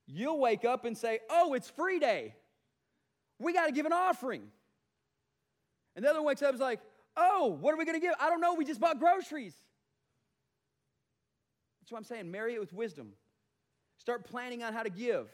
[0.06, 2.36] you'll wake up and say, Oh, it's free day.
[3.40, 4.44] We got to give an offering.
[5.96, 6.80] And the other one wakes up and is like,
[7.16, 8.14] Oh, what are we going to give?
[8.20, 8.54] I don't know.
[8.54, 9.56] We just bought groceries.
[11.82, 12.30] That's what I'm saying.
[12.30, 13.14] Marry it with wisdom.
[13.98, 15.28] Start planning on how to give.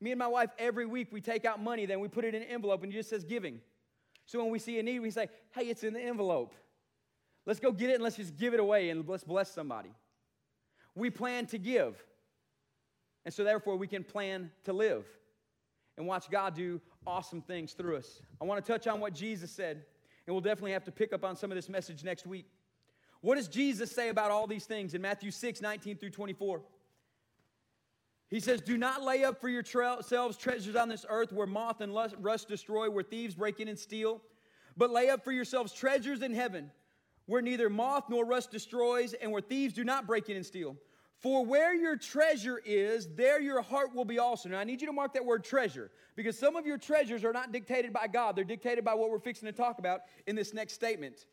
[0.00, 2.42] Me and my wife, every week we take out money, then we put it in
[2.42, 3.60] an envelope and it just says giving.
[4.26, 6.54] So when we see a need, we say, Hey, it's in the envelope.
[7.44, 9.90] Let's go get it and let's just give it away and let's bless somebody.
[10.94, 12.02] We plan to give.
[13.24, 15.04] And so, therefore, we can plan to live
[15.96, 18.20] and watch God do awesome things through us.
[18.40, 19.84] I want to touch on what Jesus said,
[20.26, 22.46] and we'll definitely have to pick up on some of this message next week.
[23.20, 26.62] What does Jesus say about all these things in Matthew 6, 19 through 24?
[28.28, 31.94] He says, Do not lay up for yourselves treasures on this earth where moth and
[31.94, 34.20] rust destroy, where thieves break in and steal,
[34.76, 36.70] but lay up for yourselves treasures in heaven
[37.26, 40.76] where neither moth nor rust destroys and where thieves do not break in and steal.
[41.22, 44.48] For where your treasure is, there your heart will be also.
[44.48, 47.32] Now, I need you to mark that word treasure because some of your treasures are
[47.32, 50.52] not dictated by God, they're dictated by what we're fixing to talk about in this
[50.52, 51.26] next statement.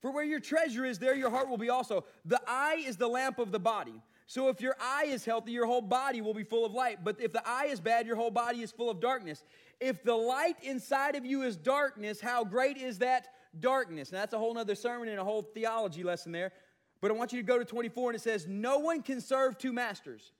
[0.00, 2.04] For where your treasure is, there your heart will be also.
[2.24, 4.00] The eye is the lamp of the body.
[4.26, 7.02] So if your eye is healthy, your whole body will be full of light.
[7.02, 9.42] But if the eye is bad, your whole body is full of darkness.
[9.80, 14.12] If the light inside of you is darkness, how great is that darkness?
[14.12, 16.52] Now that's a whole other sermon and a whole theology lesson there.
[17.00, 19.58] But I want you to go to 24 and it says, No one can serve
[19.58, 20.32] two masters.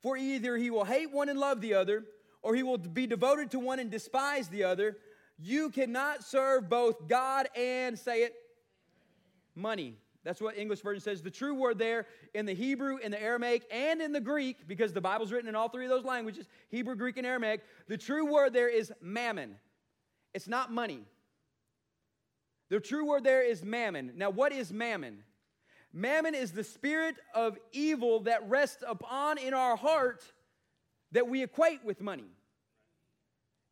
[0.00, 2.04] For either he will hate one and love the other,
[2.42, 4.98] or he will be devoted to one and despise the other.
[5.38, 8.34] You cannot serve both God and, say it,
[9.54, 9.96] money.
[10.24, 11.22] That's what English version says.
[11.22, 14.92] The true word there in the Hebrew, in the Aramaic, and in the Greek, because
[14.92, 18.30] the Bible's written in all three of those languages Hebrew, Greek, and Aramaic the true
[18.30, 19.56] word there is mammon.
[20.32, 21.04] It's not money.
[22.70, 24.12] The true word there is mammon.
[24.16, 25.22] Now, what is mammon?
[25.92, 30.24] Mammon is the spirit of evil that rests upon in our heart
[31.12, 32.26] that we equate with money.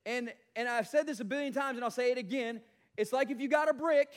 [0.06, 2.60] And, and I've said this a billion times and I'll say it again.
[2.96, 4.08] It's like if you got a brick,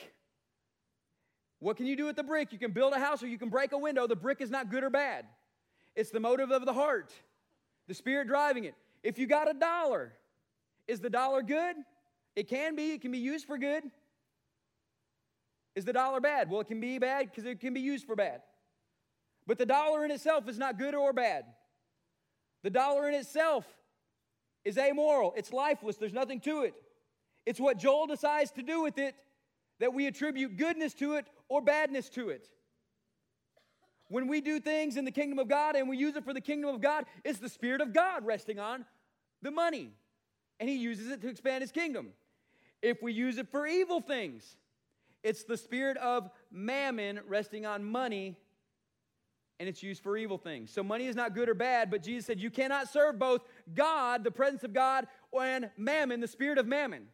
[1.58, 2.52] what can you do with the brick?
[2.52, 4.06] You can build a house or you can break a window.
[4.06, 5.26] The brick is not good or bad,
[5.94, 7.12] it's the motive of the heart,
[7.88, 8.74] the spirit driving it.
[9.02, 10.12] If you got a dollar,
[10.86, 11.76] is the dollar good?
[12.34, 13.82] It can be, it can be used for good.
[15.76, 16.50] Is the dollar bad?
[16.50, 18.40] Well, it can be bad because it can be used for bad.
[19.46, 21.44] But the dollar in itself is not good or bad.
[22.64, 23.64] The dollar in itself
[24.64, 26.74] is amoral, it's lifeless, there's nothing to it.
[27.44, 29.14] It's what Joel decides to do with it
[29.78, 32.48] that we attribute goodness to it or badness to it.
[34.08, 36.40] When we do things in the kingdom of God and we use it for the
[36.40, 38.84] kingdom of God, it's the Spirit of God resting on
[39.42, 39.90] the money.
[40.58, 42.08] And He uses it to expand His kingdom.
[42.82, 44.56] If we use it for evil things,
[45.22, 48.36] it's the spirit of mammon resting on money
[49.58, 50.70] and it's used for evil things.
[50.70, 53.42] So money is not good or bad, but Jesus said you cannot serve both
[53.74, 55.06] God, the presence of God,
[55.40, 57.06] and mammon, the spirit of mammon.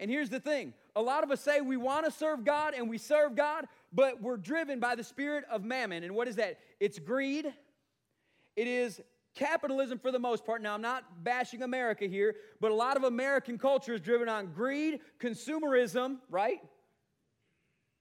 [0.00, 2.90] And here's the thing a lot of us say we want to serve God and
[2.90, 6.04] we serve God, but we're driven by the spirit of mammon.
[6.04, 6.58] And what is that?
[6.80, 7.52] It's greed,
[8.56, 9.00] it is
[9.34, 10.62] capitalism for the most part.
[10.62, 14.52] Now, I'm not bashing America here, but a lot of American culture is driven on
[14.52, 16.60] greed, consumerism, right?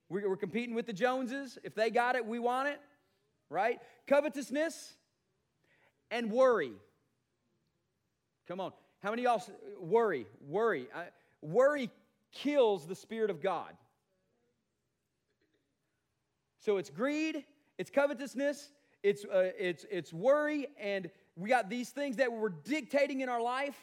[0.10, 1.58] We're competing with the Joneses.
[1.64, 2.80] If they got it, we want it,
[3.50, 3.80] right?
[4.08, 4.94] Covetousness
[6.12, 6.74] and worry.
[8.48, 8.74] Come on.
[9.02, 9.42] How many y'all
[9.80, 10.28] worry?
[10.48, 10.88] Worry.
[11.42, 11.90] Worry
[12.32, 13.74] kills the Spirit of God.
[16.60, 17.44] So it's greed,
[17.78, 18.70] it's covetousness,
[19.04, 23.42] it's, uh, it's, it's worry, and we got these things that we're dictating in our
[23.42, 23.78] life,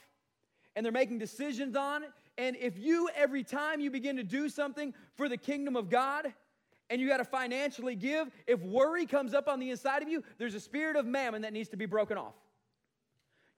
[0.75, 2.11] and they're making decisions on it.
[2.40, 6.33] And if you, every time you begin to do something for the kingdom of God,
[6.88, 10.24] and you got to financially give, if worry comes up on the inside of you,
[10.38, 12.33] there's a spirit of mammon that needs to be broken off.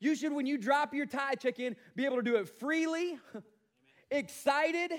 [0.01, 3.21] You should, when you drop your tithe check in, be able to do it freely,
[4.11, 4.91] excited.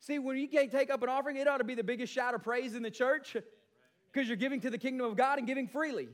[0.00, 2.34] See, when you can't take up an offering, it ought to be the biggest shout
[2.34, 3.36] of praise in the church
[4.12, 6.08] because you're giving to the kingdom of God and giving freely.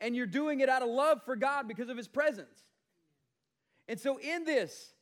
[0.00, 2.64] And you're doing it out of love for God because of His presence.
[3.88, 4.92] And so, in this,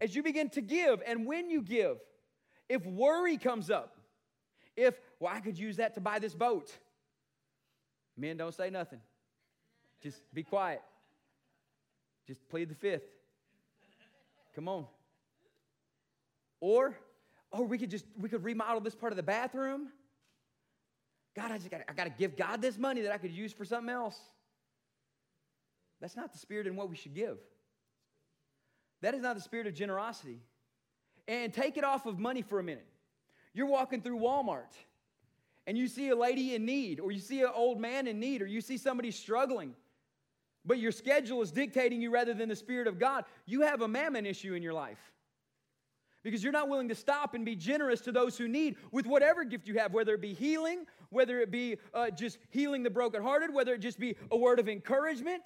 [0.00, 1.98] as you begin to give, and when you give,
[2.68, 3.96] if worry comes up,
[4.76, 6.76] if, well, I could use that to buy this boat,
[8.16, 9.00] men don't say nothing.
[10.02, 10.82] Just be quiet.
[12.26, 13.04] Just plead the fifth.
[14.54, 14.86] Come on.
[16.60, 16.96] Or,
[17.50, 19.88] or we could just, we could remodel this part of the bathroom.
[21.34, 23.52] God, I just got I got to give God this money that I could use
[23.52, 24.18] for something else.
[26.00, 27.38] That's not the spirit in what we should give.
[29.02, 30.40] That is not the spirit of generosity.
[31.28, 32.86] And take it off of money for a minute.
[33.52, 34.74] You're walking through Walmart
[35.66, 38.42] and you see a lady in need, or you see an old man in need,
[38.42, 39.74] or you see somebody struggling,
[40.64, 43.24] but your schedule is dictating you rather than the Spirit of God.
[43.46, 45.12] You have a mammon issue in your life
[46.22, 49.44] because you're not willing to stop and be generous to those who need with whatever
[49.44, 53.52] gift you have, whether it be healing, whether it be uh, just healing the brokenhearted,
[53.52, 55.42] whether it just be a word of encouragement.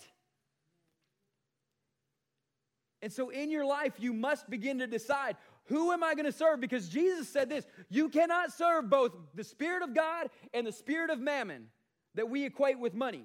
[3.07, 5.37] And so in your life, you must begin to decide
[5.67, 6.61] who am I going to serve?
[6.61, 11.11] Because Jesus said this you cannot serve both the Spirit of God and the Spirit
[11.11, 11.69] of mammon
[12.17, 13.23] that we equate with money.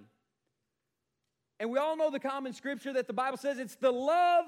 [1.60, 4.46] And we all know the common scripture that the Bible says it's the love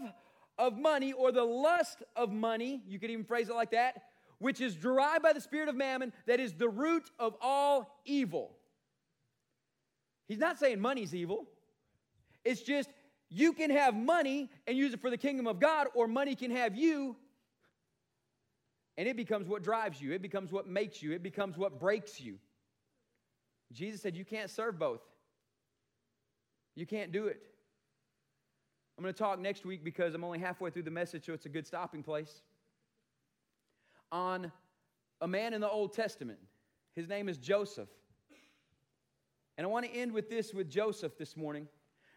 [0.60, 4.04] of money or the lust of money, you could even phrase it like that,
[4.38, 8.56] which is derived by the spirit of mammon, that is the root of all evil.
[10.28, 11.48] He's not saying money's evil.
[12.46, 12.92] It's just
[13.34, 16.52] you can have money and use it for the kingdom of God, or money can
[16.52, 17.16] have you
[18.98, 22.22] and it becomes what drives you, it becomes what makes you, it becomes what breaks
[22.22, 22.38] you.
[23.72, 25.02] Jesus said, You can't serve both.
[26.76, 27.42] You can't do it.
[28.98, 31.46] I'm going to talk next week because I'm only halfway through the message, so it's
[31.48, 32.42] a good stopping place.
[34.12, 34.52] On
[35.22, 36.40] a man in the Old Testament.
[36.96, 37.90] His name is Joseph.
[39.58, 41.68] And I want to end with this with Joseph this morning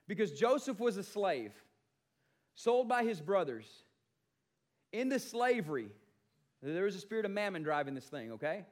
[0.09, 1.53] because Joseph was a slave,
[2.55, 3.67] sold by his brothers
[4.93, 5.91] into slavery
[6.63, 8.65] there was a spirit of mammon driving this thing, okay?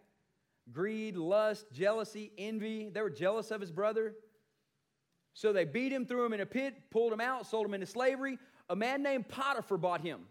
[0.72, 2.88] Greed, lust, jealousy, envy.
[2.88, 4.14] They were jealous of his brother.
[5.34, 7.86] So they beat him, threw him in a pit, pulled him out, sold him into
[7.86, 8.38] slavery.
[8.70, 10.22] A man named Potiphar bought him.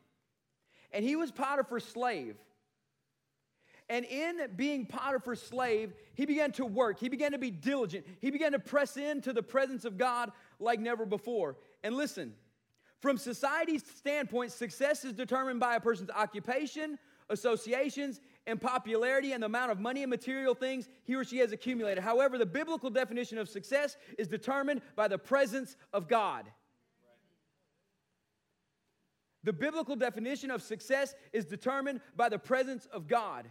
[0.91, 2.35] And he was Potiphar's slave.
[3.89, 6.99] And in being Potiphar's slave, he began to work.
[6.99, 8.05] He began to be diligent.
[8.21, 11.57] He began to press into the presence of God like never before.
[11.83, 12.33] And listen,
[12.99, 16.97] from society's standpoint, success is determined by a person's occupation,
[17.29, 21.51] associations, and popularity and the amount of money and material things he or she has
[21.51, 22.03] accumulated.
[22.03, 26.45] However, the biblical definition of success is determined by the presence of God.
[29.43, 33.45] The biblical definition of success is determined by the presence of God.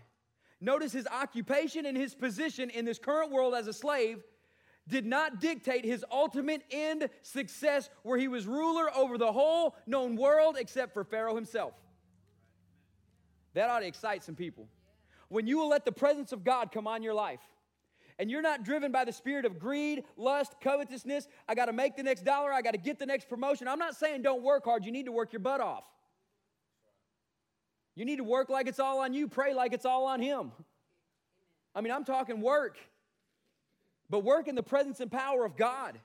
[0.60, 4.22] Notice his occupation and his position in this current world as a slave
[4.88, 10.16] did not dictate his ultimate end success, where he was ruler over the whole known
[10.16, 11.72] world except for Pharaoh himself.
[13.54, 14.68] That ought to excite some people.
[15.28, 17.40] When you will let the presence of God come on your life,
[18.18, 21.96] and you're not driven by the spirit of greed, lust, covetousness, I got to make
[21.96, 23.68] the next dollar, I got to get the next promotion.
[23.68, 25.84] I'm not saying don't work hard, you need to work your butt off.
[27.94, 30.52] You need to work like it's all on you, pray like it's all on Him.
[31.74, 32.78] I mean, I'm talking work,
[34.12, 35.98] but work in the presence and power of God.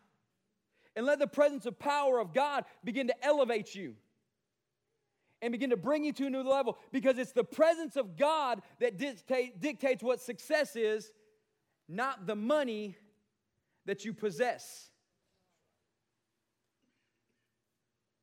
[0.95, 3.95] And let the presence of power of God begin to elevate you
[5.41, 8.61] and begin to bring you to a new level because it's the presence of God
[8.79, 11.11] that dictate, dictates what success is,
[11.89, 12.95] not the money
[13.85, 14.89] that you possess.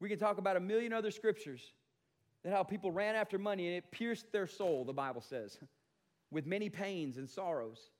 [0.00, 1.60] We can talk about a million other scriptures
[2.42, 5.58] that how people ran after money and it pierced their soul, the Bible says,
[6.30, 7.90] with many pains and sorrows.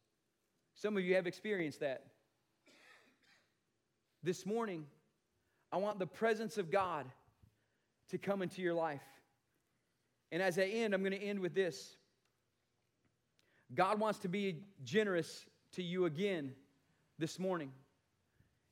[0.74, 2.04] Some of you have experienced that.
[4.22, 4.86] This morning,
[5.72, 7.06] I want the presence of God
[8.10, 9.02] to come into your life.
[10.32, 11.96] And as I end, I'm going to end with this
[13.74, 16.52] God wants to be generous to you again
[17.18, 17.72] this morning.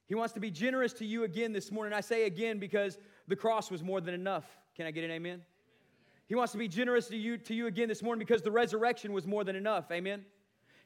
[0.06, 1.92] He wants to be generous to you again this morning.
[1.92, 2.98] I say again because
[3.28, 4.44] the cross was more than enough.
[4.76, 5.32] Can I get an amen?
[5.32, 5.42] amen.
[6.26, 9.12] He wants to be generous to you, to you again this morning because the resurrection
[9.12, 9.90] was more than enough.
[9.90, 10.24] Amen.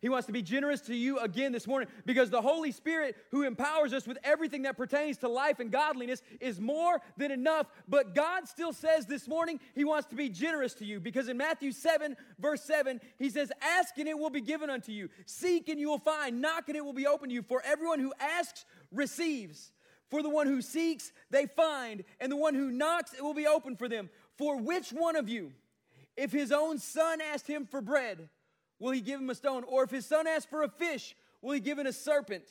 [0.03, 3.43] He wants to be generous to you again this morning because the Holy Spirit, who
[3.43, 7.67] empowers us with everything that pertains to life and godliness, is more than enough.
[7.89, 11.37] But God still says this morning He wants to be generous to you because in
[11.37, 15.69] Matthew 7, verse 7, He says, Ask and it will be given unto you, seek
[15.69, 17.43] and you will find, knock and it will be opened to you.
[17.43, 19.73] For everyone who asks receives.
[20.11, 23.47] For the one who seeks, they find, and the one who knocks, it will be
[23.47, 24.09] open for them.
[24.39, 25.53] For which one of you,
[26.17, 28.29] if his own son asked him for bread,
[28.79, 29.65] will he give him a stone?
[29.67, 32.45] Or if his son asks for a fish, will he give him a serpent?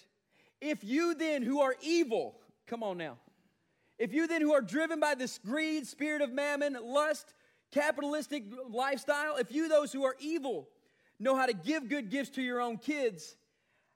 [0.61, 3.17] If you then, who are evil, come on now,
[3.97, 7.33] if you then, who are driven by this greed, spirit of mammon, lust,
[7.71, 10.67] capitalistic lifestyle, if you, those who are evil,
[11.19, 13.37] know how to give good gifts to your own kids,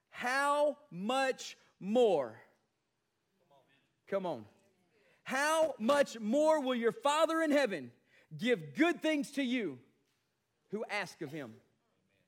[0.10, 2.40] how much more?
[4.08, 4.46] Come on.
[5.24, 7.92] How much more will your Father in heaven
[8.38, 9.78] give good things to you
[10.72, 11.54] who ask of him?